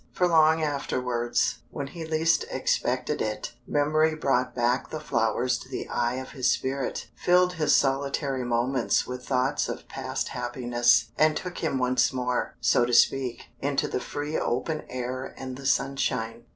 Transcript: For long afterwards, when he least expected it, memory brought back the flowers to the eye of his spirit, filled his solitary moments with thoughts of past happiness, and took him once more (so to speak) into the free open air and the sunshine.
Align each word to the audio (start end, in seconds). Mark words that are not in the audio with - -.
For 0.11 0.25
long 0.27 0.63
afterwards, 0.63 1.59
when 1.69 1.85
he 1.85 2.05
least 2.07 2.43
expected 2.49 3.21
it, 3.21 3.53
memory 3.67 4.15
brought 4.15 4.55
back 4.55 4.89
the 4.89 4.99
flowers 4.99 5.59
to 5.59 5.69
the 5.69 5.87
eye 5.89 6.15
of 6.15 6.31
his 6.31 6.49
spirit, 6.49 7.09
filled 7.15 7.53
his 7.53 7.75
solitary 7.75 8.43
moments 8.43 9.05
with 9.05 9.27
thoughts 9.27 9.69
of 9.69 9.87
past 9.87 10.29
happiness, 10.29 11.11
and 11.19 11.37
took 11.37 11.59
him 11.59 11.77
once 11.77 12.11
more 12.11 12.55
(so 12.59 12.83
to 12.83 12.93
speak) 12.95 13.49
into 13.59 13.87
the 13.87 13.99
free 13.99 14.35
open 14.39 14.81
air 14.89 15.35
and 15.37 15.55
the 15.55 15.67
sunshine. 15.67 16.45